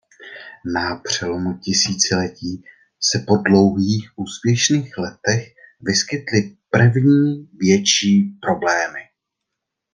[0.75, 2.63] Na přelomu tisíciletí
[2.99, 8.99] se po dlouhých úspěšných letech vyskytly první větší problémy.